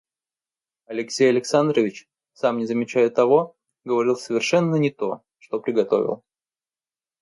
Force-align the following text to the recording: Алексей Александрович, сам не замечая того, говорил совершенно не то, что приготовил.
Алексей 0.87 1.29
Александрович, 1.29 2.09
сам 2.33 2.57
не 2.57 2.65
замечая 2.65 3.11
того, 3.11 3.55
говорил 3.83 4.15
совершенно 4.15 4.77
не 4.77 4.89
то, 4.89 5.21
что 5.37 5.59
приготовил. 5.59 6.23